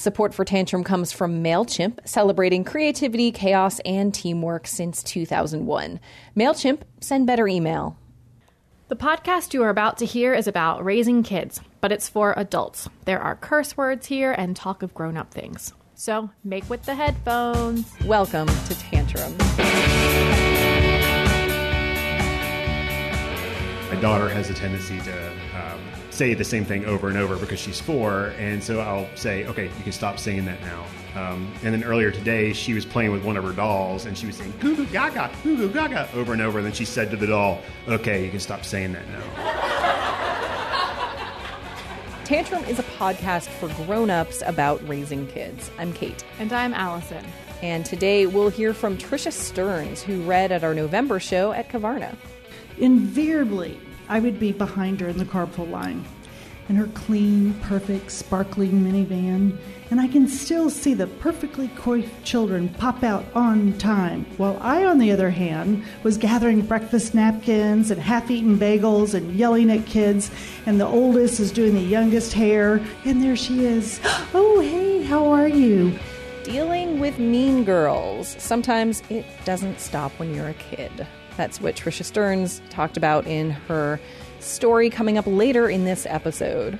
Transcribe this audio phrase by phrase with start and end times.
[0.00, 6.00] Support for Tantrum comes from MailChimp, celebrating creativity, chaos, and teamwork since 2001.
[6.34, 7.98] MailChimp, send better email.
[8.88, 12.88] The podcast you are about to hear is about raising kids, but it's for adults.
[13.04, 15.74] There are curse words here and talk of grown up things.
[15.94, 17.86] So make with the headphones.
[18.06, 19.36] Welcome to Tantrum.
[23.90, 25.32] My daughter has a tendency to
[26.20, 29.64] say the same thing over and over because she's four, and so I'll say, "Okay,
[29.64, 30.84] you can stop saying that now."
[31.16, 34.26] Um, and then earlier today, she was playing with one of her dolls, and she
[34.26, 36.58] was saying "goo goo gaga, goo goo gaga" over and over.
[36.58, 39.22] And then she said to the doll, "Okay, you can stop saying that now."
[42.24, 45.70] Tantrum is a podcast for grown-ups about raising kids.
[45.78, 46.22] I'm Kate.
[46.38, 47.24] And I'm Allison.
[47.62, 52.14] And today we'll hear from Trisha Stearns, who read at our November show at Kavarna.
[52.76, 56.04] Invariably, I would be behind her in the carpool line
[56.70, 59.58] in her clean, perfect, sparkling minivan,
[59.90, 64.84] and I can still see the perfectly coiffed children pop out on time, while I,
[64.84, 69.84] on the other hand, was gathering breakfast napkins and half eaten bagels and yelling at
[69.84, 70.30] kids,
[70.64, 74.00] and the oldest is doing the youngest hair, and there she is.
[74.32, 75.98] Oh, hey, how are you?
[76.44, 78.36] Dealing with mean girls.
[78.38, 81.04] Sometimes it doesn't stop when you're a kid.
[81.40, 83.98] That's what Trisha Stearns talked about in her
[84.40, 86.78] story coming up later in this episode.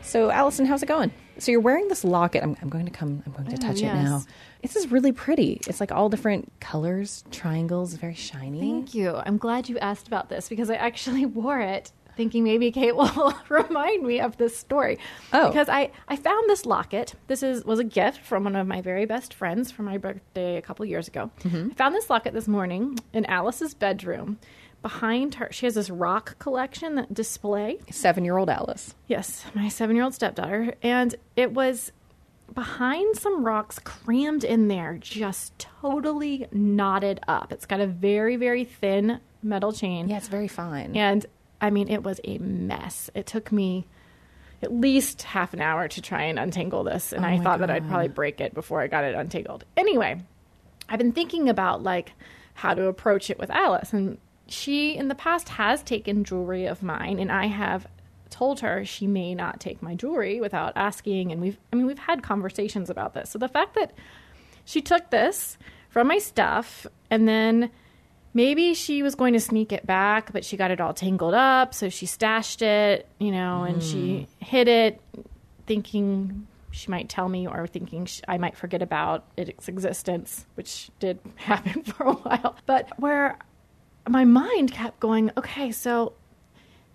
[0.00, 1.12] So, Allison, how's it going?
[1.38, 2.42] So, you're wearing this locket.
[2.42, 4.00] I'm, I'm going to come, I'm going to touch mm, yes.
[4.00, 4.22] it now.
[4.62, 5.60] This is really pretty.
[5.68, 8.58] It's like all different colors, triangles, very shiny.
[8.58, 9.14] Thank you.
[9.14, 13.34] I'm glad you asked about this because I actually wore it thinking maybe Kate will
[13.48, 14.98] remind me of this story.
[15.32, 15.48] Oh.
[15.48, 17.14] Because I, I found this locket.
[17.26, 20.56] This is was a gift from one of my very best friends for my birthday
[20.56, 21.30] a couple years ago.
[21.40, 21.70] Mm-hmm.
[21.72, 24.38] I found this locket this morning in Alice's bedroom.
[24.82, 27.78] Behind her, she has this rock collection that display.
[27.90, 28.94] Seven year old Alice.
[29.06, 30.74] Yes, my seven year old stepdaughter.
[30.82, 31.92] And it was
[32.52, 37.52] behind some rocks crammed in there, just totally knotted up.
[37.52, 40.08] It's got a very, very thin metal chain.
[40.08, 40.96] Yeah, it's very fine.
[40.96, 41.26] And
[41.62, 43.08] I mean, it was a mess.
[43.14, 43.86] It took me
[44.62, 47.12] at least half an hour to try and untangle this.
[47.12, 49.64] And oh I my thought that I'd probably break it before I got it untangled.
[49.76, 50.20] Anyway,
[50.88, 52.12] I've been thinking about like
[52.54, 53.92] how to approach it with Alice.
[53.92, 57.86] And she in the past has taken jewelry of mine and I have
[58.28, 61.98] told her she may not take my jewelry without asking and we've I mean we've
[61.98, 63.30] had conversations about this.
[63.30, 63.92] So the fact that
[64.64, 65.56] she took this
[65.88, 67.70] from my stuff and then
[68.34, 71.74] maybe she was going to sneak it back but she got it all tangled up
[71.74, 74.44] so she stashed it you know and she hmm.
[74.44, 75.00] hid it
[75.66, 80.90] thinking she might tell me or thinking sh- i might forget about its existence which
[80.98, 83.38] did happen for a while but where
[84.08, 86.12] my mind kept going okay so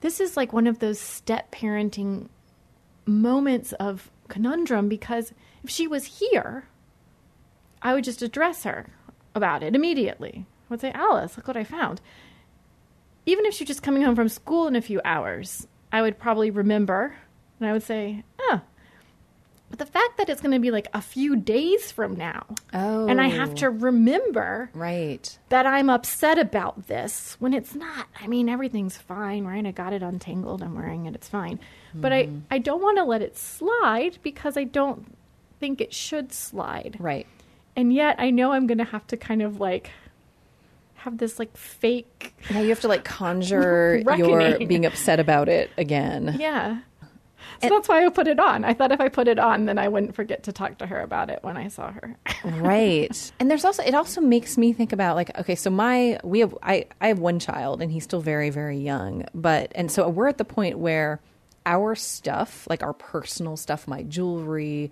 [0.01, 2.27] this is like one of those step parenting
[3.05, 5.33] moments of conundrum because
[5.63, 6.65] if she was here
[7.81, 8.87] I would just address her
[9.35, 10.45] about it immediately.
[10.69, 12.01] I would say, Alice, look what I found.
[13.25, 16.49] Even if she's just coming home from school in a few hours, I would probably
[16.51, 17.15] remember
[17.59, 18.61] and I would say, ah.
[19.69, 23.07] But the fact that it's going to be like a few days from now, Oh.
[23.07, 25.37] and I have to remember Right.
[25.49, 28.07] that I'm upset about this when it's not.
[28.21, 29.65] I mean, everything's fine, right?
[29.65, 30.63] I got it untangled.
[30.63, 31.15] I'm wearing it.
[31.15, 31.59] It's fine.
[31.93, 35.17] But I, I don't want to let it slide because I don't
[35.59, 36.95] think it should slide.
[36.99, 37.27] Right.
[37.75, 39.89] And yet I know I'm going to have to kind of like
[41.07, 42.35] have this like fake.
[42.51, 46.35] Now you have to like conjure your being upset about it again.
[46.39, 46.79] Yeah.
[47.61, 48.65] So that's why I put it on.
[48.65, 51.01] I thought if I put it on, then I wouldn't forget to talk to her
[51.01, 52.15] about it when I saw her.
[52.43, 56.39] right and there's also it also makes me think about like okay so my we
[56.39, 60.07] have i i have one child and he's still very very young but and so
[60.07, 61.19] we're at the point where
[61.65, 64.91] our stuff like our personal stuff my jewelry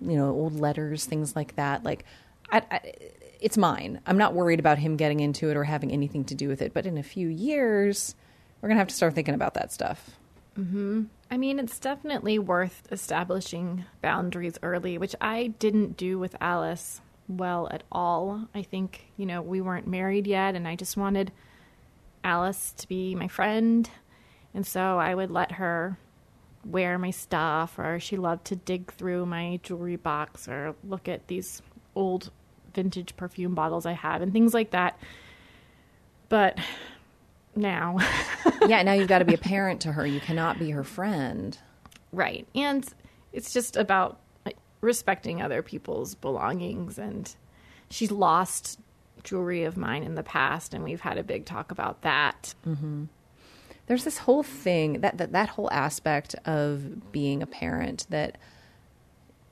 [0.00, 2.04] you know old letters things like that like
[2.52, 2.80] I, I
[3.44, 6.48] it's mine i'm not worried about him getting into it or having anything to do
[6.48, 8.16] with it but in a few years
[8.60, 10.10] we're gonna have to start thinking about that stuff
[10.54, 11.04] Hmm.
[11.30, 17.68] I mean, it's definitely worth establishing boundaries early, which I didn't do with Alice well
[17.72, 18.48] at all.
[18.54, 21.32] I think, you know, we weren't married yet, and I just wanted
[22.22, 23.88] Alice to be my friend.
[24.52, 25.98] And so I would let her
[26.64, 31.26] wear my stuff, or she loved to dig through my jewelry box or look at
[31.26, 31.62] these
[31.96, 32.30] old
[32.74, 34.98] vintage perfume bottles I have and things like that.
[36.28, 36.58] But
[37.56, 37.98] now.
[38.66, 41.58] yeah now you've got to be a parent to her you cannot be her friend
[42.14, 42.46] Right.
[42.54, 42.86] And
[43.32, 46.98] it's just about like, respecting other people's belongings.
[46.98, 47.34] And
[47.90, 48.78] she's lost
[49.24, 52.54] jewelry of mine in the past, and we've had a big talk about that.
[52.66, 53.04] Mm-hmm.
[53.86, 58.38] there's this whole thing that, that that whole aspect of being a parent that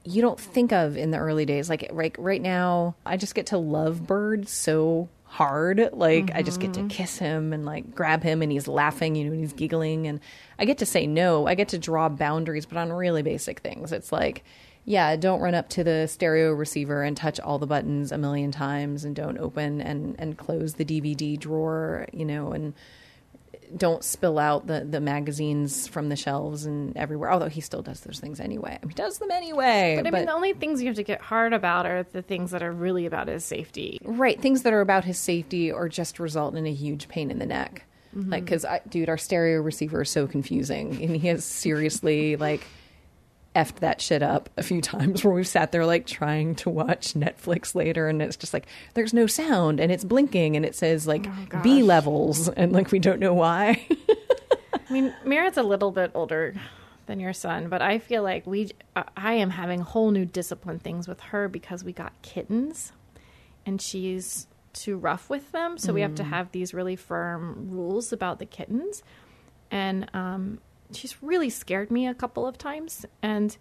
[0.05, 1.69] you don't think of in the early days.
[1.69, 5.91] Like right right now, I just get to love Bird so hard.
[5.93, 6.89] Like I just get to mm-hmm.
[6.89, 10.21] kiss him and like grab him and he's laughing, you know, and he's giggling and
[10.59, 11.47] I get to say no.
[11.47, 13.93] I get to draw boundaries, but on really basic things.
[13.93, 14.45] It's like
[14.85, 18.51] yeah, don't run up to the stereo receiver and touch all the buttons a million
[18.51, 22.75] times and don't open and, and close the DVD drawer, you know, and
[23.77, 27.31] don't spill out the, the magazines from the shelves and everywhere.
[27.31, 28.79] Although he still does those things anyway.
[28.87, 29.95] He does them anyway.
[29.97, 32.51] But I mean, the only things you have to get hard about are the things
[32.51, 33.99] that are really about his safety.
[34.03, 37.39] right, things that are about his safety or just result in a huge pain in
[37.39, 37.85] the neck.
[38.17, 38.31] Mm-hmm.
[38.31, 41.03] Like, because, dude, our stereo receiver is so confusing.
[41.03, 42.67] And he has seriously, like,
[43.55, 47.15] effed that shit up a few times where we've sat there like trying to watch
[47.15, 51.07] Netflix later and it's just like there's no sound and it's blinking and it says
[51.07, 51.27] like
[51.63, 53.87] B levels and like we don't know why.
[54.89, 56.55] I mean, Merritt's a little bit older
[57.07, 60.79] than your son, but I feel like we, I- I am having whole new discipline
[60.79, 62.93] things with her because we got kittens,
[63.67, 68.13] and she's too rough with them, so we have to have these really firm rules
[68.13, 69.03] about the kittens,
[69.71, 70.59] and um,
[70.97, 73.57] she's really scared me a couple of times, and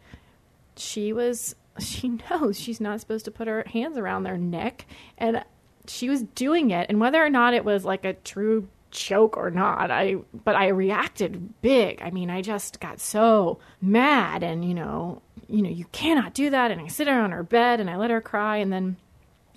[0.75, 4.85] she was she knows she's not supposed to put her hands around their neck
[5.17, 5.43] and
[5.87, 9.49] she was doing it and whether or not it was like a true choke or
[9.49, 12.01] not i but i reacted big.
[12.01, 16.49] I mean i just got so mad and you know you know you cannot do
[16.49, 18.97] that and i sit her on her bed and i let her cry and then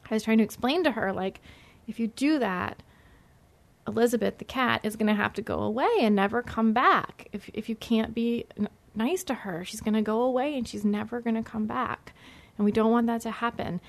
[0.08, 1.40] i was trying to explain to her like
[1.88, 2.80] if you do that
[3.86, 7.28] Elizabeth, the cat, is going to have to go away and never come back.
[7.32, 10.66] If if you can't be n- nice to her, she's going to go away and
[10.66, 12.14] she's never going to come back.
[12.56, 13.80] And we don't want that to happen.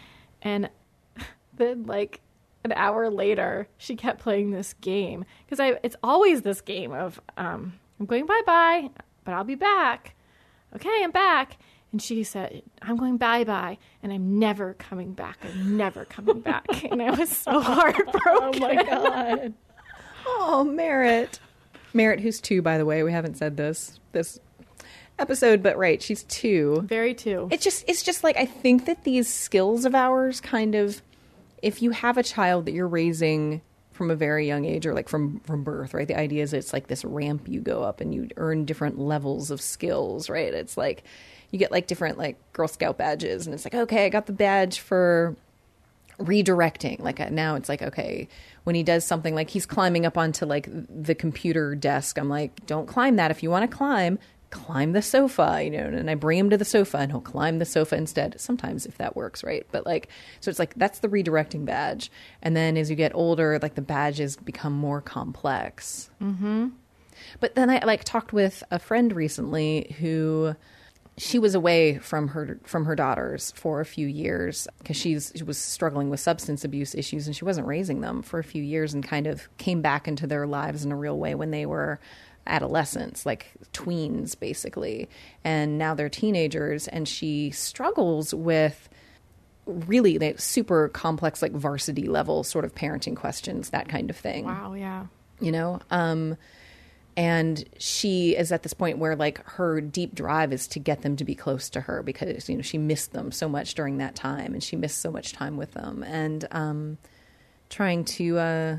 [0.42, 0.70] And
[1.58, 2.22] then like
[2.64, 7.22] an hour later, she kept playing this game because I it's always this game of
[7.38, 8.90] um, I'm going bye bye,
[9.24, 10.16] but I'll be back.
[10.76, 11.58] Okay, I'm back.
[11.92, 15.38] And she said, I'm going bye bye, and I'm never coming back.
[15.46, 16.66] I'm never coming back.
[16.92, 18.14] and I was so heartbroken.
[18.28, 19.54] oh my god.
[20.26, 21.40] Oh, Merritt.
[21.94, 23.04] Merritt who's 2 by the way.
[23.04, 24.40] We haven't said this this
[25.18, 26.84] episode, but right, she's 2.
[26.88, 27.48] Very two.
[27.52, 31.02] It's just it's just like I think that these skills of ours kind of
[31.62, 33.62] if you have a child that you're raising
[33.92, 36.08] from a very young age or like from from birth, right?
[36.08, 39.52] The idea is it's like this ramp you go up and you earn different levels
[39.52, 40.54] of skills, right?
[40.54, 41.04] It's like
[41.52, 44.34] you get like different like Girl Scout badges and it's like, okay, I got the
[44.34, 45.36] badge for
[46.20, 47.00] redirecting.
[47.00, 48.28] Like uh, now it's like okay
[48.64, 52.18] when he does something like he's climbing up onto like the computer desk.
[52.18, 53.32] I'm like don't climb that.
[53.32, 54.20] If you want to climb
[54.52, 57.60] climb the sofa you know and i bring him to the sofa and he'll climb
[57.60, 58.40] the sofa instead.
[58.40, 59.66] Sometimes if that works right?
[59.72, 60.08] But like
[60.40, 62.12] so it's like that's the redirecting badge.
[62.42, 66.10] And then as you get older like the badges become more complex.
[66.22, 66.68] Mm-hmm.
[67.40, 70.56] but then i like talked with a friend recently who
[71.18, 75.44] she was away from her from her daughters for a few years because she's she
[75.44, 78.94] was struggling with substance abuse issues and she wasn't raising them for a few years
[78.94, 82.00] and kind of came back into their lives in a real way when they were
[82.48, 85.10] adolescents like tweens basically
[85.44, 88.90] and now they're teenagers and she struggles with
[89.66, 94.46] really like, super complex like varsity level sort of parenting questions that kind of thing
[94.46, 95.06] wow, yeah.
[95.40, 96.38] you know um
[97.18, 101.16] and she is at this point where like her deep drive is to get them
[101.16, 104.16] to be close to her because you know she missed them so much during that
[104.16, 106.04] time and she missed so much time with them.
[106.04, 106.98] And um
[107.70, 108.78] trying to uh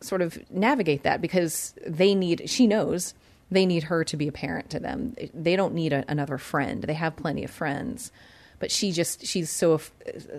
[0.00, 3.14] sort of navigate that because they need she knows
[3.50, 5.14] they need her to be a parent to them.
[5.32, 6.82] They don't need a, another friend.
[6.82, 8.10] They have plenty of friends
[8.58, 9.92] but she just she's so af-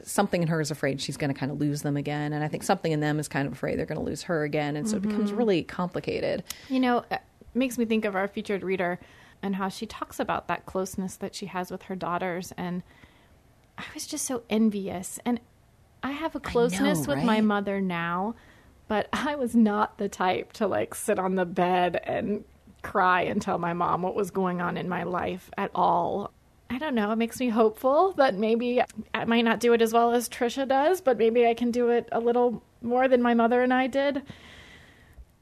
[0.03, 2.47] something in her is afraid she's going to kind of lose them again and i
[2.47, 4.89] think something in them is kind of afraid they're going to lose her again and
[4.89, 5.37] so it becomes mm-hmm.
[5.37, 7.21] really complicated You know, it
[7.53, 8.99] makes me think of our featured reader
[9.41, 12.53] and how she talks about that closeness that she has with her daughters.
[12.57, 12.83] And
[13.77, 15.19] I was just so envious.
[15.25, 15.39] And
[16.03, 18.35] I have a closeness with my mother now,
[18.87, 22.43] but I was not the type to like sit on the bed and
[22.81, 26.31] cry and tell my mom what was going on in my life at all.
[26.69, 27.11] I don't know.
[27.11, 28.81] It makes me hopeful that maybe
[29.13, 31.89] I might not do it as well as Trisha does, but maybe I can do
[31.89, 34.23] it a little more than my mother and I did.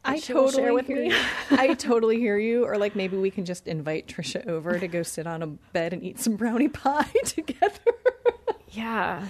[0.05, 1.09] I she will share totally with hear me.
[1.09, 1.15] you.
[1.51, 2.65] I totally hear you.
[2.65, 5.93] Or like maybe we can just invite Trisha over to go sit on a bed
[5.93, 7.79] and eat some brownie pie together.
[8.71, 9.27] Yeah.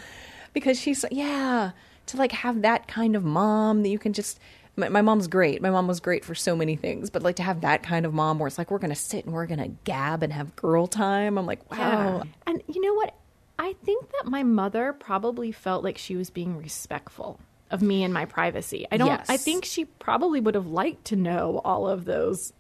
[0.54, 1.72] because she's yeah
[2.08, 4.40] to like have that kind of mom that you can just
[4.76, 7.44] my, my mom's great my mom was great for so many things but like to
[7.44, 10.24] have that kind of mom where it's like we're gonna sit and we're gonna gab
[10.24, 13.14] and have girl time i'm like wow And you know what?
[13.60, 17.40] I think that my mother probably felt like she was being respectful
[17.70, 18.88] of me and my privacy.
[18.92, 19.30] I don't Yes.
[19.30, 22.52] I think she probably would have liked to know all of those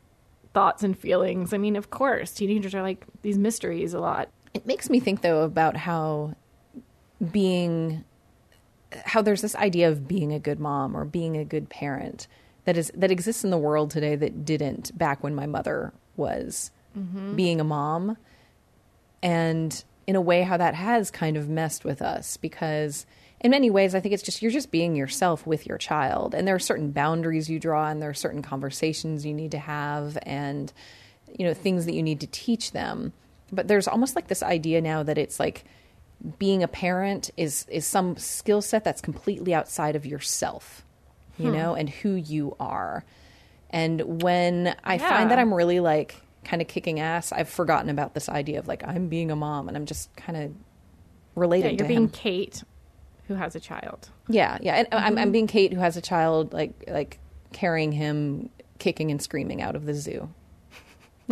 [0.54, 1.52] thoughts and feelings.
[1.52, 4.30] I mean, of course, teenagers are like these mysteries a lot.
[4.54, 6.36] It makes me think though about how
[7.32, 8.04] being
[9.06, 12.28] how there's this idea of being a good mom or being a good parent
[12.66, 16.72] that is that exists in the world today that didn't back when my mother was
[16.98, 17.36] mm-hmm.
[17.36, 18.18] being a mom.
[19.22, 23.06] And in a way how that has kind of messed with us because
[23.40, 26.34] in many ways i think it's just you're just being yourself with your child.
[26.34, 29.60] And there are certain boundaries you draw and there are certain conversations you need to
[29.60, 30.72] have and
[31.38, 33.14] you know things that you need to teach them.
[33.52, 35.64] But there's almost like this idea now that it's like
[36.40, 40.86] being a parent is is some skill set that's completely outside of yourself
[41.38, 43.04] you know and who you are
[43.72, 45.10] and when i Yeah.
[45.10, 46.16] find that i'm really like
[46.46, 49.68] kind of kicking ass i've forgotten about this idea of like i'm being a mom
[49.68, 50.52] and i'm just kind of
[51.36, 52.64] Yeah, you're to being him Kate,
[53.28, 54.10] who has a child.
[54.30, 55.18] yeah yeah and I'm, Mm-hmm.
[55.20, 57.20] I'm being kate who has a child like like
[57.52, 58.50] carrying him
[58.80, 60.30] kicking and screaming out of the zoo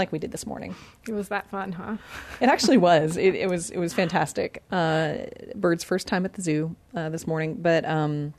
[0.01, 0.75] like we did this morning
[1.08, 1.98] It was that fun, huh?
[2.39, 3.17] It actually was.
[3.17, 3.70] It, it was.
[3.70, 4.63] It was fantastic.
[4.72, 5.17] Uh,
[5.55, 8.34] Bird's first time at the zoo uh, this morning, but um,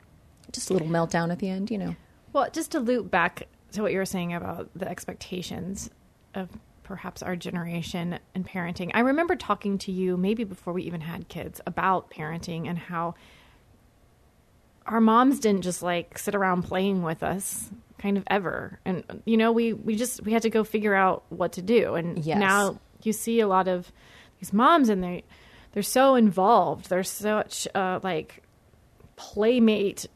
[0.51, 1.71] just a little meltdown at the end.
[1.71, 1.97] You know.
[2.33, 5.91] Well, just to loop back to what you were saying about the expectations
[6.35, 6.49] of
[6.83, 8.91] perhaps our generation and parenting.
[8.93, 13.15] I remember talking to you maybe before we even had kids about parenting and how
[14.87, 17.71] our moms didn't just like sit around playing with us
[18.03, 18.81] kind of ever.
[18.85, 21.95] And you know, we we just we had to go figure out what to do.
[21.95, 22.39] And Yes.
[22.39, 23.91] now you see a lot of
[24.41, 25.25] these moms and they
[25.73, 26.91] they're so involved.
[26.91, 28.43] They're such uh, like
[29.17, 30.07] playmate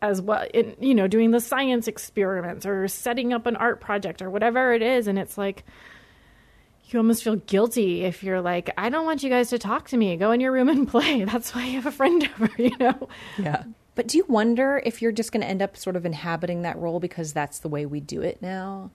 [0.00, 4.20] as well in you know doing the science experiments or setting up an art project
[4.22, 5.64] or whatever it is and it's like
[6.86, 9.96] you almost feel guilty if you're like i don't want you guys to talk to
[9.96, 12.76] me go in your room and play that's why you have a friend over you
[12.80, 13.62] know Yeah.
[13.94, 16.78] But do you wonder if you're just going to end up sort of inhabiting that
[16.78, 18.90] role because that's the way we do it now?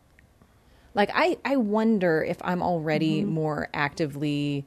[0.96, 4.66] Like I, I wonder if I'm already more actively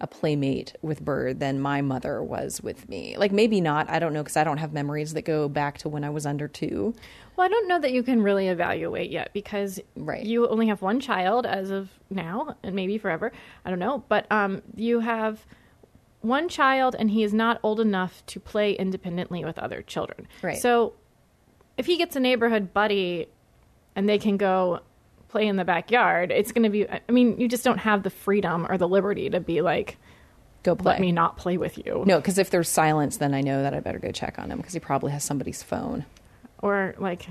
[0.00, 3.16] a playmate with Bird than my mother was with me.
[3.16, 3.88] Like maybe not.
[3.88, 6.26] I don't know because I don't have memories that go back to when I was
[6.26, 6.92] under two.
[7.36, 10.26] well i don't know that you can really evaluate yet because Right.
[10.26, 13.32] you only have one child as of now and maybe forever
[13.64, 15.46] i don't know but um you have
[16.22, 20.56] one child and he is not old enough to play independently with other children Right.
[20.58, 20.94] so
[21.76, 23.26] if he gets a neighborhood buddy
[23.96, 24.80] and they can go
[25.28, 28.10] play in the backyard, it's going to be, I mean, you just don't have the
[28.10, 29.96] freedom or the liberty to be like,
[30.62, 30.92] Go play.
[30.92, 32.04] let me not play with you.
[32.06, 34.58] No, because if there's silence, then I know that I better go check on him
[34.58, 36.04] because he probably has somebody's phone.
[36.60, 37.26] Or like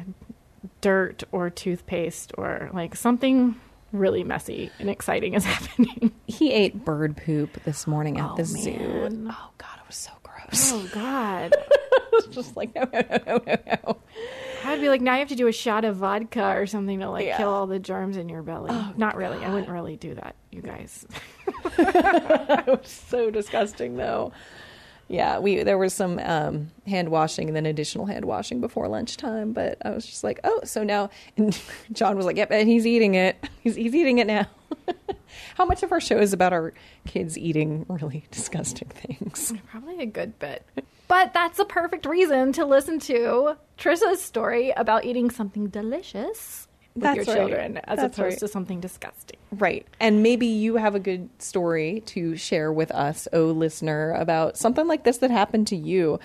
[0.82, 3.56] dirt or toothpaste or like something
[3.92, 6.12] really messy and exciting is happening.
[6.28, 8.72] He ate bird poop this morning at Oh, the zoo.
[8.72, 9.28] man.
[9.32, 10.72] Oh God, it was so gross.
[10.74, 11.56] Oh, God.
[12.14, 13.56] It's just like no, no, no, no, no,
[13.86, 13.98] no.
[14.66, 17.10] I'd be like, now you have to do a shot of vodka or something to
[17.10, 17.38] like Yeah.
[17.38, 18.68] kill all the germs in your belly.
[18.72, 19.44] Oh, Not really.
[19.44, 21.08] I wouldn't really do that, you guys.
[21.78, 24.34] It was so disgusting, though.
[25.12, 29.52] Yeah, we there was some um, hand washing and then additional hand washing before lunchtime.
[29.52, 31.60] But I was just like, oh, so now and
[31.92, 33.36] John was like, yep, and he's eating it.
[33.62, 34.48] He's he's eating it now.
[35.56, 36.74] How much of our show is about our
[37.06, 39.54] kids eating really disgusting things?
[39.70, 40.66] Probably a good bit.
[41.08, 47.04] But that's a perfect reason to listen to Trisha's story about eating something delicious with
[47.04, 47.36] That's your right.
[47.38, 48.40] children as That's opposed right.
[48.40, 49.40] to something disgusting.
[49.52, 49.88] Right.
[50.00, 54.88] And maybe you have a good story to share with us, oh listener, about something
[54.88, 56.20] like this that happened to you.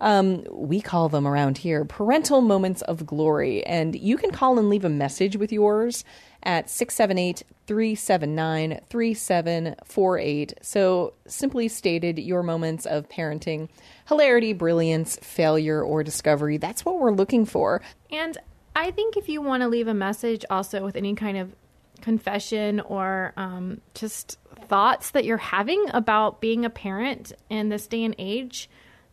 [0.00, 3.64] Um, we call them around here parental moments of glory.
[3.66, 6.04] And you can call and leave a message with yours
[6.44, 10.54] at 678 379 3748.
[10.62, 13.68] So, simply stated, your moments of parenting,
[14.06, 16.56] hilarity, brilliance, failure, or discovery.
[16.58, 17.82] That's what we're looking for.
[18.10, 18.38] And
[18.78, 21.52] I think if you want to leave a message also with any kind of
[22.00, 28.04] confession or um, just thoughts that you're having about being a parent in this day
[28.04, 28.70] and age,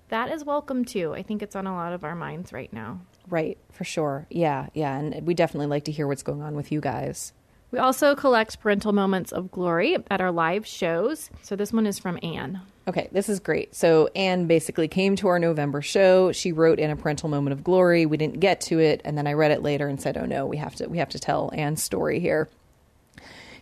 [0.10, 1.16] that is welcome too.
[1.16, 3.02] I think it's on a lot of our minds right now.
[3.28, 4.28] Right, for sure.
[4.30, 4.96] Yeah, yeah.
[5.00, 7.34] And we definitely like to hear what's going on with you guys.
[7.72, 11.32] We also collect parental moments of glory at our live shows.
[11.42, 12.62] So this one is from Anne.
[12.88, 13.74] Okay, this is great.
[13.74, 16.32] So Anne basically came to our November show.
[16.32, 18.06] She wrote in a parental moment of glory.
[18.06, 20.46] We didn't get to it, and then I read it later and said, "Oh no,
[20.46, 22.48] we have to we have to tell Anne's story here."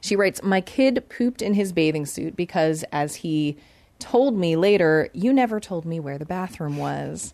[0.01, 3.55] She writes, "My kid pooped in his bathing suit because as he
[3.97, 7.33] told me later, you never told me where the bathroom was."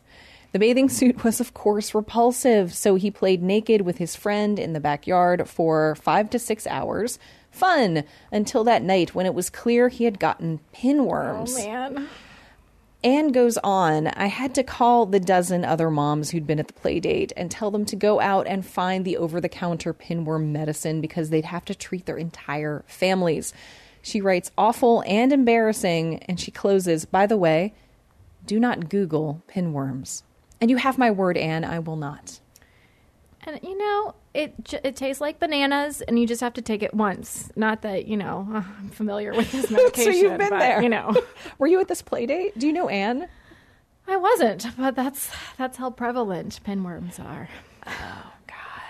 [0.51, 4.73] The bathing suit was, of course, repulsive, so he played naked with his friend in
[4.73, 7.19] the backyard for five to six hours.
[7.51, 11.55] Fun until that night when it was clear he had gotten pinworms.
[11.57, 12.09] Oh, man.
[13.01, 16.73] Anne goes on, I had to call the dozen other moms who'd been at the
[16.73, 20.47] play date and tell them to go out and find the over the counter pinworm
[20.51, 23.53] medicine because they'd have to treat their entire families.
[24.01, 27.73] She writes awful and embarrassing, and she closes, by the way,
[28.45, 30.23] do not Google pinworms.
[30.59, 32.41] And you have my word, Anne, I will not.
[33.43, 36.93] And you know, it it tastes like bananas, and you just have to take it
[36.93, 37.51] once.
[37.55, 40.03] Not that you know I'm familiar with this medication.
[40.13, 40.81] so you've been but, there.
[40.81, 41.15] You know,
[41.57, 42.57] Were you at this play date?
[42.57, 43.27] Do you know Anne?
[44.07, 47.49] I wasn't, but that's that's how prevalent pinworms are.
[47.85, 48.81] Oh God,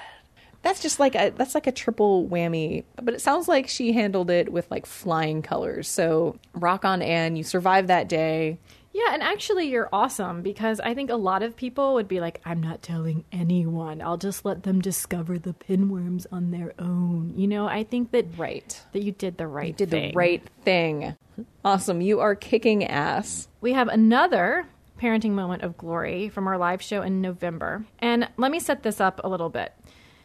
[0.62, 2.84] that's just like a that's like a triple whammy.
[3.01, 5.89] But it sounds like she handled it with like flying colors.
[5.89, 7.36] So rock on, Anne.
[7.36, 8.60] You survived that day.
[8.91, 12.41] Yeah, and actually, you're awesome because I think a lot of people would be like,
[12.43, 14.01] I'm not telling anyone.
[14.01, 17.34] I'll just let them discover the pinworms on their own.
[17.38, 18.81] You know, I think that Right.
[18.93, 19.86] that you did the right thing.
[19.86, 20.12] You did thing.
[20.12, 21.15] the right thing.
[21.63, 22.01] Awesome.
[22.01, 23.48] You are kicking ass.
[23.62, 24.65] We have another
[25.00, 27.86] parenting moment of glory from our live show in November.
[28.00, 29.72] And let me set this up a little bit.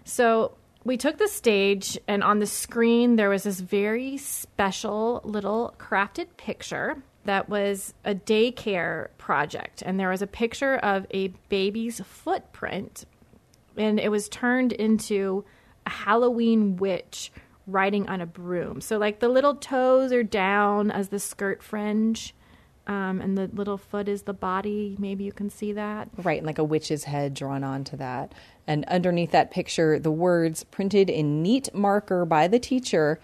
[0.05, 5.75] So, we took the stage, and on the screen, there was this very special little
[5.79, 9.83] crafted picture that was a daycare project.
[9.85, 13.05] And there was a picture of a baby's footprint,
[13.77, 15.45] and it was turned into
[15.87, 17.33] a Halloween witch
[17.67, 18.81] riding on a broom.
[18.81, 22.35] So, like, the little toes are down as the skirt fringe
[22.87, 24.97] um, and the little foot is the body.
[24.99, 26.09] Maybe you can see that.
[26.19, 28.33] Right, and like a witch's head drawn onto that.
[28.67, 33.21] And underneath that picture, the words printed in neat marker by the teacher,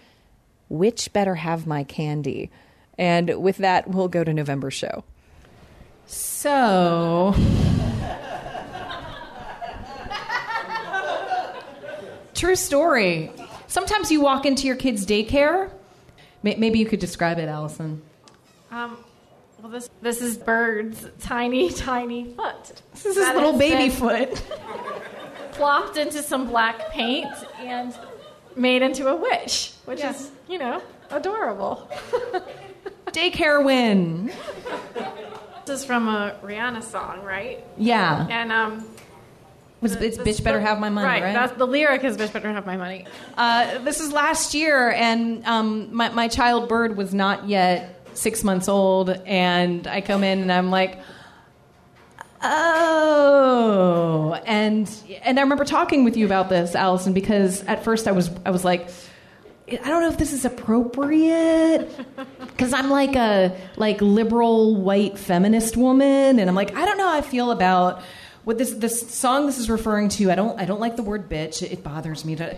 [0.69, 2.49] Which better have my candy?
[2.97, 5.03] And with that, we'll go to November show.
[6.05, 7.33] So.
[12.33, 13.31] True story.
[13.67, 15.69] Sometimes you walk into your kid's daycare.
[16.43, 18.01] Maybe you could describe it, Allison.
[18.71, 18.97] Um,
[19.61, 22.81] well, this this is Bird's tiny, tiny foot.
[22.93, 24.33] This is his little baby foot.
[25.51, 27.27] Plopped into some black paint
[27.59, 27.93] and
[28.55, 30.11] made into a wish, which Yeah.
[30.15, 30.81] is, you know,
[31.11, 31.87] adorable.
[33.13, 34.31] Daycare win.
[35.65, 37.63] This is from a Rihanna song, right?
[37.77, 38.27] Yeah.
[38.29, 38.85] And um,
[39.81, 41.21] Was it's the- bitch better have my money, right?
[41.23, 41.33] Right.
[41.33, 43.05] That's the lyric is bitch better have my money.
[43.37, 48.43] Uh, this is last year, and um, my, my child Bird was not yet six
[48.43, 50.99] months old, and I come in and I'm like,
[53.01, 54.89] oh, and
[55.23, 58.51] and I remember talking with you about this, Allison, because at first I was I
[58.51, 58.89] was like.
[59.73, 61.89] I don't know if this is appropriate
[62.39, 67.07] because I'm like a like liberal white feminist woman, and I'm like I don't know
[67.07, 68.01] how I feel about
[68.43, 70.31] what this this song this is referring to.
[70.31, 71.61] I don't I don't like the word bitch.
[71.61, 72.57] It, it bothers me to.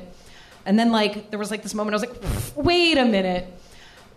[0.65, 3.47] And then like there was like this moment I was like, wait a minute,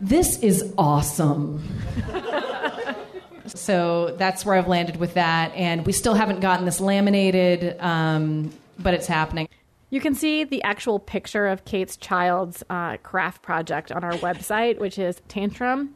[0.01, 1.63] this is awesome.
[3.47, 8.53] so that's where I've landed with that, and we still haven't gotten this laminated, um,
[8.79, 9.49] but it's happening.
[9.97, 14.79] You can see the actual picture of Kate's child's uh, craft project on our website,
[14.79, 15.89] which is tantrumatl.com.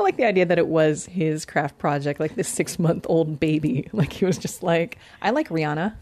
[0.00, 3.38] I like the idea that it was his craft project, like this six month old
[3.38, 3.86] baby.
[3.92, 5.94] Like he was just like, I like Rihanna.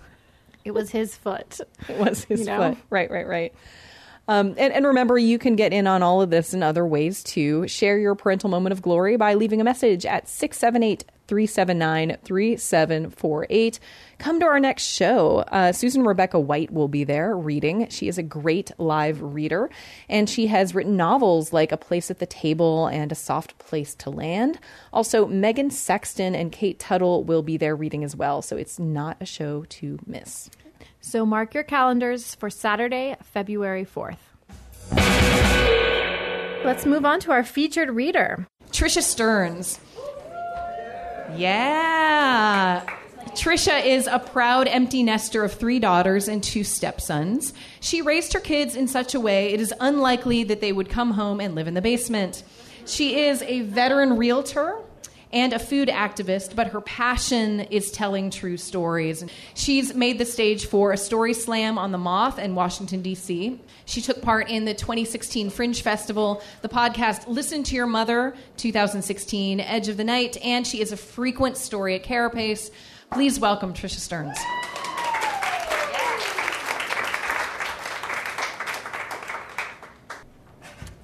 [0.65, 1.59] It was his foot.
[1.89, 2.75] It was his You know?
[2.75, 2.79] foot.
[2.91, 3.53] Right, right, right.
[4.29, 7.25] Um, and, and remember, you can get in on all of this in other ways
[7.25, 7.67] too.
[7.67, 13.81] Share your parental moment of glory by leaving a message at 678 379 3748.
[14.19, 15.45] Come to our next show.
[15.49, 17.89] Uh, Susan Rebecca White will be there reading.
[17.91, 19.69] She is a great live reader,
[20.09, 23.95] and she has written novels like A Place at the Table and A Soft Place
[23.97, 24.59] to Land.
[24.93, 29.19] Also, Megan Sexton and Kate Tuttle will be there reading as well, so it's not
[29.21, 30.51] a show to miss.
[31.01, 34.17] So mark your calendars for Saturday, February 4th.
[36.65, 38.47] Let's move on to our featured reader.
[38.73, 39.79] Trisha Stearns.
[41.37, 42.83] Yeah.
[43.37, 47.53] Trisha is a proud empty nester of three daughters and two stepsons.
[47.81, 51.11] She raised her kids in such a way it is unlikely that they would come
[51.11, 52.42] home and live in the basement.
[52.87, 54.79] She is a veteran realtor
[55.33, 59.22] and a food activist, but her passion is telling true stories.
[59.55, 63.61] She's made the stage for a story slam on the Moth in Washington, D.C.
[63.85, 69.61] She took part in the 2016 Fringe Festival, the podcast Listen to Your Mother 2016,
[69.61, 72.70] Edge of the Night, and she is a frequent story at Carapace.
[73.12, 74.38] Please welcome Trisha Stearns.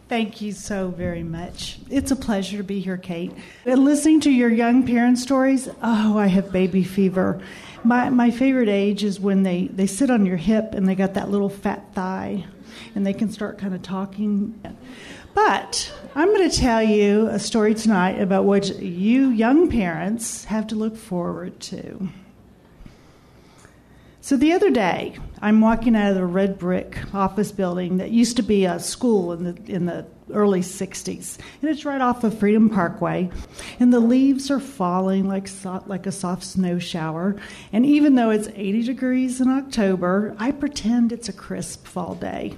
[0.08, 1.78] Thank you so very much.
[1.88, 3.32] It's a pleasure to be here, Kate.
[3.64, 7.40] And listening to your young parent stories, oh, I have baby fever.
[7.82, 11.14] My, my favorite age is when they, they sit on your hip and they got
[11.14, 12.44] that little fat thigh
[12.94, 14.60] and they can start kind of talking.
[15.34, 20.66] But I'm going to tell you a story tonight about what you young parents have
[20.68, 22.08] to look forward to.
[24.20, 28.36] So the other day, I'm walking out of the red brick office building that used
[28.36, 32.38] to be a school in the in the early 60s, and it's right off of
[32.38, 33.30] Freedom Parkway,
[33.80, 37.36] and the leaves are falling like so, like a soft snow shower.
[37.72, 42.56] And even though it's 80 degrees in October, I pretend it's a crisp fall day,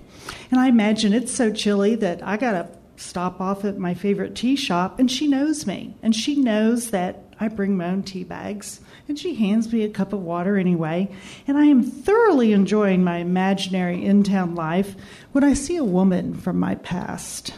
[0.50, 4.57] and I imagine it's so chilly that I gotta stop off at my favorite tea
[4.57, 8.80] shop, and she knows me, and she knows that I bring my own tea bags
[9.09, 11.11] and she hands me a cup of water anyway,
[11.46, 14.94] and I am thoroughly enjoying my imaginary in town life
[15.33, 17.54] when I see a woman from my past.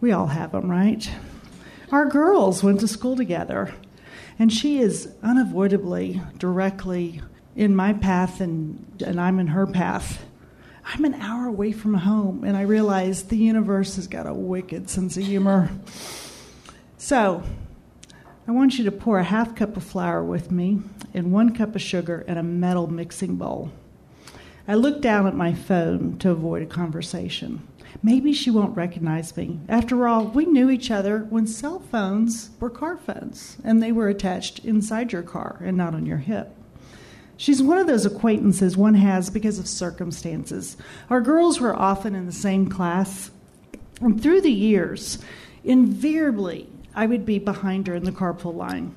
[0.00, 1.08] We all have them, right?
[1.92, 3.72] Our girls went to school together,
[4.38, 7.20] and she is unavoidably directly
[7.54, 10.24] in my path, and, and I'm in her path.
[10.84, 14.88] I'm an hour away from home, and I realize the universe has got a wicked
[14.90, 15.70] sense of humor.
[16.96, 17.42] So,
[18.48, 20.80] I want you to pour a half cup of flour with me
[21.14, 23.70] and one cup of sugar in a metal mixing bowl.
[24.66, 27.66] I look down at my phone to avoid a conversation.
[28.02, 29.60] Maybe she won't recognize me.
[29.68, 34.08] After all, we knew each other when cell phones were car phones and they were
[34.08, 36.54] attached inside your car and not on your hip.
[37.40, 40.76] She's one of those acquaintances one has because of circumstances.
[41.08, 43.30] Our girls were often in the same class,
[44.02, 45.16] and through the years,
[45.64, 48.94] invariably I would be behind her in the carpool line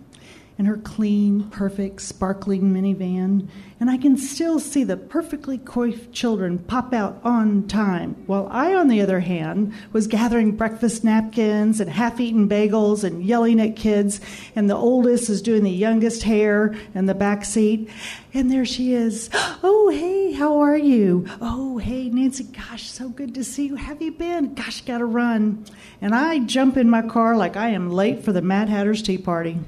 [0.57, 3.47] in her clean, perfect, sparkling minivan,
[3.79, 8.73] and I can still see the perfectly coiffed children pop out on time, while I,
[8.73, 13.75] on the other hand, was gathering breakfast napkins and half eaten bagels and yelling at
[13.75, 14.21] kids,
[14.55, 17.89] and the oldest is doing the youngest hair in the back seat.
[18.33, 19.29] And there she is.
[19.65, 21.25] Oh, hey, how are you?
[21.39, 23.75] Oh, hey, Nancy, gosh, so good to see you.
[23.75, 24.53] Have you been?
[24.55, 25.65] Gosh, gotta run.
[26.01, 29.17] And I jump in my car like I am late for the Mad Hatter's Tea
[29.17, 29.59] Party.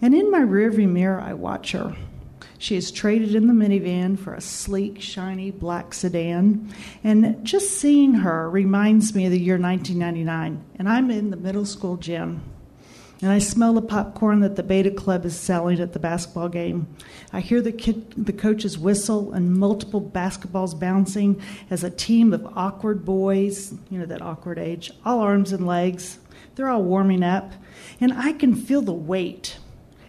[0.00, 1.96] And in my rearview mirror, I watch her.
[2.58, 6.72] She is traded in the minivan for a sleek, shiny black sedan.
[7.04, 10.64] And just seeing her reminds me of the year 1999.
[10.76, 12.42] And I'm in the middle school gym.
[13.20, 16.86] And I smell the popcorn that the Beta Club is selling at the basketball game.
[17.32, 22.46] I hear the, kid, the coach's whistle and multiple basketballs bouncing as a team of
[22.56, 26.18] awkward boys, you know, that awkward age, all arms and legs.
[26.54, 27.52] They're all warming up.
[28.00, 29.58] And I can feel the weight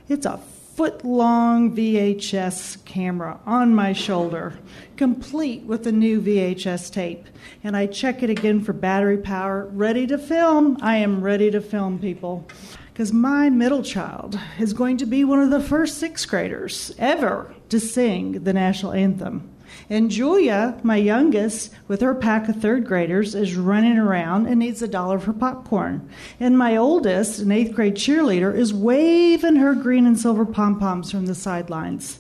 [0.10, 0.40] it's a
[0.76, 4.58] foot long VHS camera on my shoulder,
[4.98, 7.28] complete with a new VHS tape.
[7.64, 10.78] And I check it again for battery power, ready to film.
[10.82, 12.48] I am ready to film, people.
[12.92, 17.54] Because my middle child is going to be one of the first sixth graders ever
[17.70, 19.48] to sing the national anthem.
[19.90, 24.82] And Julia, my youngest, with her pack of third graders, is running around and needs
[24.82, 26.10] a dollar for popcorn.
[26.40, 31.12] And my oldest, an eighth grade cheerleader, is waving her green and silver pom poms
[31.12, 32.20] from the sidelines.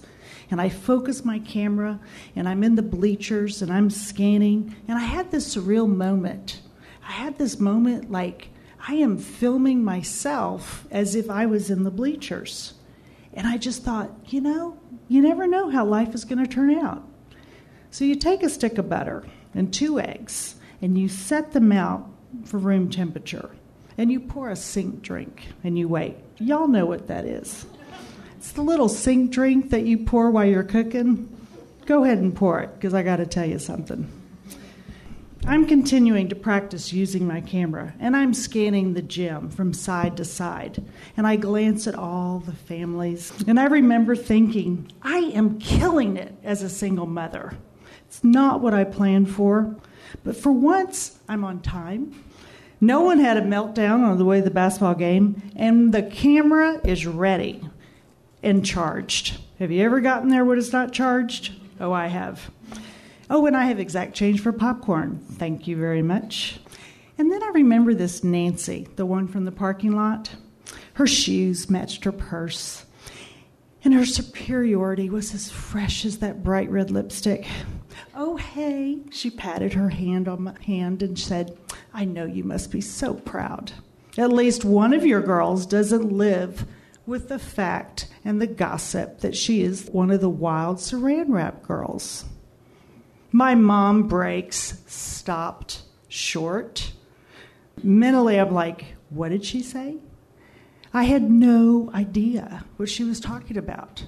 [0.51, 1.99] And I focus my camera
[2.35, 4.75] and I'm in the bleachers and I'm scanning.
[4.87, 6.61] And I had this surreal moment.
[7.07, 8.49] I had this moment like
[8.87, 12.73] I am filming myself as if I was in the bleachers.
[13.33, 16.71] And I just thought, you know, you never know how life is going to turn
[16.75, 17.08] out.
[17.91, 22.07] So you take a stick of butter and two eggs and you set them out
[22.45, 23.49] for room temperature.
[23.97, 26.15] And you pour a sink drink and you wait.
[26.37, 27.65] Y'all know what that is.
[28.37, 31.35] It's the little sink drink that you pour while you're cooking.
[31.85, 34.09] Go ahead and pour it because I got to tell you something.
[35.45, 40.25] I'm continuing to practice using my camera, and I'm scanning the gym from side to
[40.25, 40.83] side.
[41.17, 46.35] And I glance at all the families, and I remember thinking, I am killing it
[46.43, 47.53] as a single mother.
[48.09, 49.75] It's not what I planned for.
[50.23, 52.23] But for once, I'm on time.
[52.81, 56.81] No one had a meltdown on the way to the basketball game, and the camera
[56.83, 57.61] is ready
[58.41, 59.39] and charged.
[59.59, 61.53] Have you ever gotten there when it's not charged?
[61.79, 62.49] Oh, I have.
[63.29, 65.19] Oh, and I have exact change for popcorn.
[65.33, 66.59] Thank you very much.
[67.19, 70.31] And then I remember this Nancy, the one from the parking lot.
[70.93, 72.85] Her shoes matched her purse,
[73.83, 77.45] and her superiority was as fresh as that bright red lipstick.
[78.21, 78.99] Oh, hey.
[79.11, 81.57] She patted her hand on my hand and said,
[81.93, 83.71] I know you must be so proud.
[84.17, 86.65] At least one of your girls doesn't live
[87.05, 91.63] with the fact and the gossip that she is one of the wild saran wrap
[91.63, 92.25] girls.
[93.31, 96.91] My mom breaks stopped short.
[97.81, 99.95] Mentally, I'm like, what did she say?
[100.93, 104.03] I had no idea what she was talking about.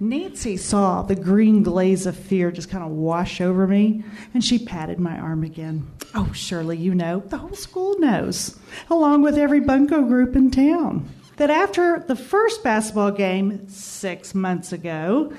[0.00, 4.58] Nancy saw the green glaze of fear just kind of wash over me, and she
[4.58, 5.86] patted my arm again.
[6.14, 8.58] Oh, Shirley, you know, the whole school knows,
[8.90, 14.72] along with every bunco group in town, that after the first basketball game six months
[14.72, 15.32] ago,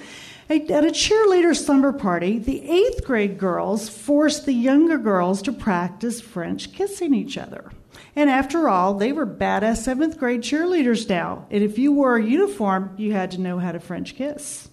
[0.48, 6.22] At a cheerleader slumber party, the eighth grade girls forced the younger girls to practice
[6.22, 7.72] French kissing each other.
[8.16, 11.46] And after all, they were badass seventh grade cheerleaders now.
[11.52, 14.70] And if you wore a uniform, you had to know how to French kiss.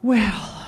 [0.00, 0.66] Well,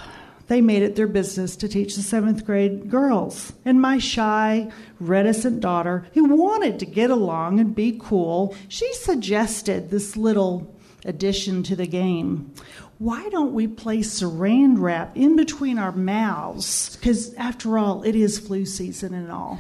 [0.49, 3.53] they made it their business to teach the seventh grade girls.
[3.65, 9.91] And my shy, reticent daughter, who wanted to get along and be cool, she suggested
[9.91, 10.75] this little
[11.05, 12.53] addition to the game.
[12.99, 16.97] Why don't we play saran wrap in between our mouths?
[16.97, 19.59] Because after all, it is flu season and all.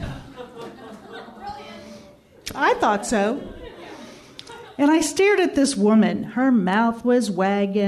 [2.54, 3.40] I thought so.
[4.80, 6.22] And I stared at this woman.
[6.22, 7.84] Her mouth was wagging,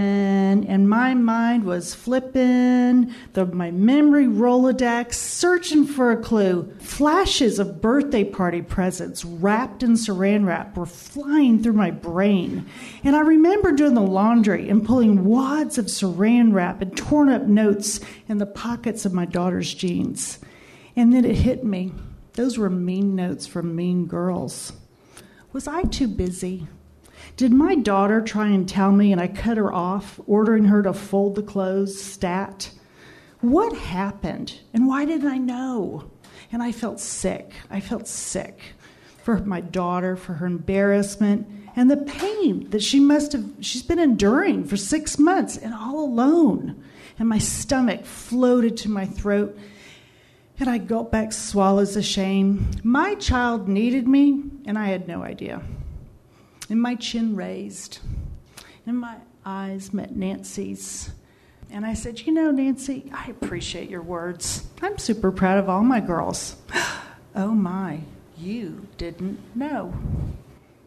[0.68, 3.14] and my mind was flipping.
[3.32, 6.70] The, my memory Rolodex, searching for a clue.
[6.80, 12.66] Flashes of birthday party presents wrapped in saran wrap were flying through my brain.
[13.02, 17.44] And I remember doing the laundry and pulling wads of saran wrap and torn up
[17.44, 20.40] notes in the pockets of my daughter's jeans.
[20.94, 21.92] And then it hit me.
[22.34, 24.72] Those were mean notes from mean girls.
[25.52, 26.66] Was I too busy?
[27.36, 30.92] Did my daughter try and tell me and I cut her off, ordering her to
[30.92, 32.70] fold the clothes stat?
[33.40, 36.10] What happened and why didn't I know?
[36.50, 37.52] And I felt sick.
[37.70, 38.60] I felt sick
[39.22, 43.98] for my daughter, for her embarrassment, and the pain that she must have, she's been
[43.98, 46.82] enduring for six months and all alone.
[47.18, 49.56] And my stomach floated to my throat,
[50.58, 52.70] and I gulped back swallows of shame.
[52.82, 55.62] My child needed me, and I had no idea
[56.72, 57.98] and my chin raised,
[58.86, 61.10] and my eyes met Nancy's.
[61.70, 64.66] And I said, You know, Nancy, I appreciate your words.
[64.80, 66.56] I'm super proud of all my girls.
[67.36, 68.00] oh my,
[68.38, 69.92] you didn't know.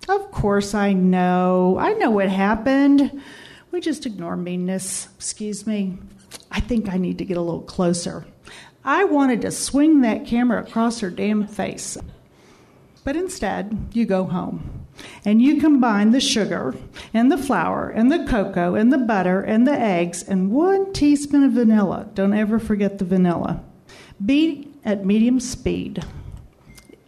[0.09, 1.77] Of course I know.
[1.79, 3.21] I know what happened.
[3.71, 5.07] We just ignore meanness.
[5.17, 5.99] Excuse me.
[6.49, 8.25] I think I need to get a little closer.
[8.87, 11.97] I wanted to swing that camera across her damn face.
[13.03, 14.85] But instead, you go home
[15.25, 16.75] and you combine the sugar
[17.11, 21.43] and the flour and the cocoa and the butter and the eggs and one teaspoon
[21.43, 22.07] of vanilla.
[22.13, 23.63] Don't ever forget the vanilla.
[24.23, 26.05] Beat at medium speed.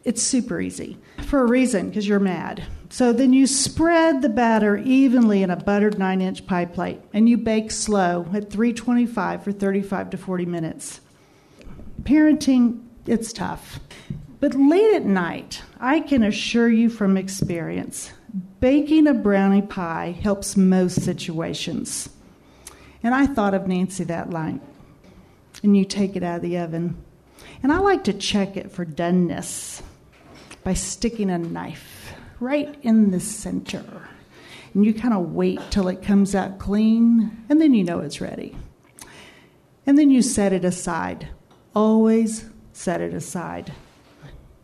[0.04, 2.66] It's super easy for a reason because you're mad.
[2.90, 7.30] So then you spread the batter evenly in a buttered 9 inch pie plate and
[7.30, 11.02] you bake slow at 325 for 35 to 40 minutes.
[12.03, 13.79] Parenting, it's tough.
[14.39, 18.12] But late at night, I can assure you from experience,
[18.60, 22.10] baking a brownie pie helps most situations.
[23.01, 24.62] And I thought of Nancy that night.
[25.63, 26.97] And you take it out of the oven.
[27.63, 29.81] And I like to check it for doneness
[30.63, 33.83] by sticking a knife right in the center.
[34.73, 38.21] And you kind of wait till it comes out clean, and then you know it's
[38.21, 38.55] ready.
[39.88, 41.29] And then you set it aside.
[41.78, 43.72] Always set it aside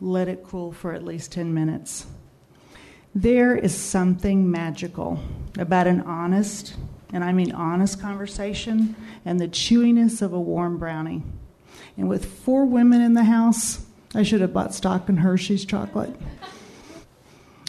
[0.01, 2.05] let it cool for at least 10 minutes.
[3.15, 5.19] There is something magical
[5.57, 6.75] about an honest,
[7.13, 11.23] and I mean honest conversation, and the chewiness of a warm brownie.
[11.95, 16.15] And with four women in the house, I should have bought stock in Hershey's chocolate.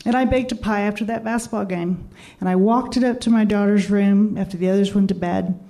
[0.05, 2.09] And I baked a pie after that basketball game.
[2.41, 5.61] And I walked it up to my daughter's room after the others went to bed.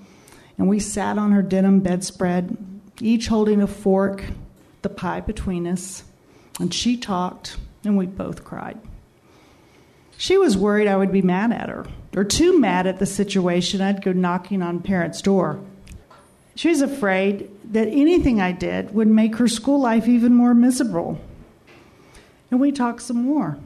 [0.56, 4.24] And we sat on her denim bedspread, each holding a fork,
[4.82, 6.04] the pie between us.
[6.60, 8.78] And she talked, and we both cried.
[10.16, 13.80] She was worried I would be mad at her, or too mad at the situation,
[13.80, 15.60] I'd go knocking on parents' door.
[16.54, 21.20] She was afraid that anything I did would make her school life even more miserable.
[22.50, 23.58] And we talked some more.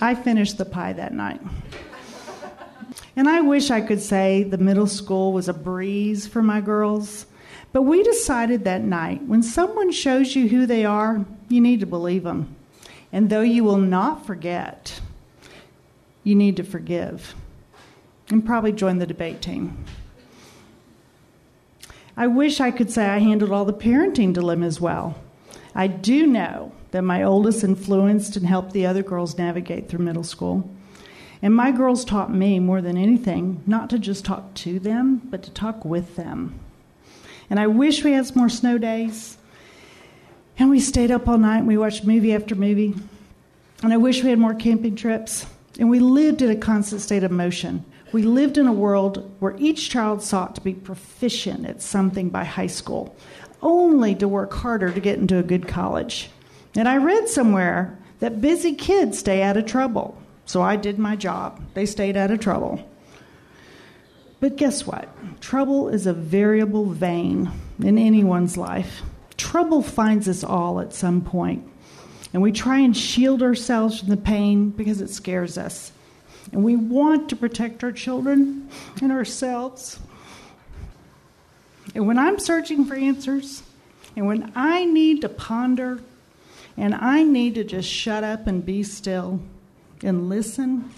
[0.00, 1.40] I finished the pie that night.
[3.16, 7.26] And I wish I could say the middle school was a breeze for my girls.
[7.72, 11.86] But we decided that night when someone shows you who they are, you need to
[11.86, 12.56] believe them.
[13.12, 15.00] And though you will not forget,
[16.24, 17.34] you need to forgive
[18.28, 19.84] and probably join the debate team.
[22.16, 25.16] I wish I could say I handled all the parenting dilemmas well.
[25.74, 30.24] I do know that my oldest influenced and helped the other girls navigate through middle
[30.24, 30.68] school.
[31.42, 35.42] And my girls taught me more than anything not to just talk to them, but
[35.44, 36.58] to talk with them.
[37.50, 39.36] And I wish we had some more snow days.
[40.56, 42.94] And we stayed up all night and we watched movie after movie.
[43.82, 45.46] And I wish we had more camping trips.
[45.78, 47.84] And we lived in a constant state of motion.
[48.12, 52.44] We lived in a world where each child sought to be proficient at something by
[52.44, 53.16] high school,
[53.62, 56.30] only to work harder to get into a good college.
[56.76, 60.20] And I read somewhere that busy kids stay out of trouble.
[60.44, 61.60] So I did my job.
[61.74, 62.84] They stayed out of trouble.
[64.40, 65.08] But guess what?
[65.40, 69.02] Trouble is a variable vein in anyone's life.
[69.36, 71.66] Trouble finds us all at some point,
[72.32, 75.92] and we try and shield ourselves from the pain because it scares us.
[76.52, 78.68] And we want to protect our children
[79.02, 80.00] and ourselves.
[81.94, 83.62] And when I'm searching for answers,
[84.16, 86.00] and when I need to ponder,
[86.76, 89.40] and I need to just shut up and be still
[90.02, 90.90] and listen,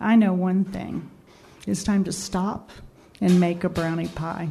[0.00, 1.08] I know one thing
[1.68, 2.70] it's time to stop
[3.20, 4.48] and make a brownie pie.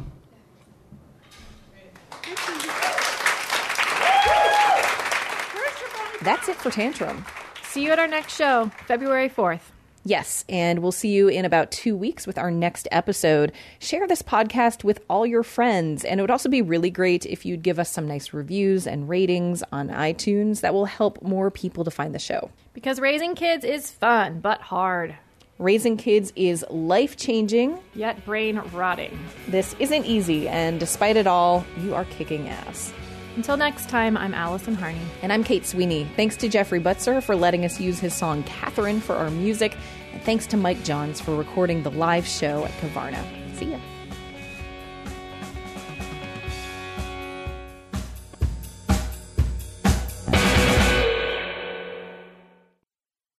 [6.22, 7.24] That's it for Tantrum.
[7.62, 9.60] See you at our next show, February 4th.
[10.04, 13.52] Yes, and we'll see you in about two weeks with our next episode.
[13.78, 17.44] Share this podcast with all your friends, and it would also be really great if
[17.44, 20.60] you'd give us some nice reviews and ratings on iTunes.
[20.60, 22.50] That will help more people to find the show.
[22.74, 25.16] Because raising kids is fun, but hard.
[25.58, 29.18] Raising kids is life changing, yet brain rotting.
[29.48, 32.92] This isn't easy, and despite it all, you are kicking ass.
[33.34, 35.00] Until next time, I'm Allison Harney.
[35.20, 36.08] And I'm Kate Sweeney.
[36.14, 39.76] Thanks to Jeffrey Butzer for letting us use his song Catherine for our music.
[40.12, 43.24] And thanks to Mike Johns for recording the live show at Kavarna.
[43.56, 43.78] See ya.